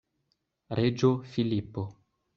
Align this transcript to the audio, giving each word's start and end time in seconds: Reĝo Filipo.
Reĝo 0.79 1.11
Filipo. 1.35 1.89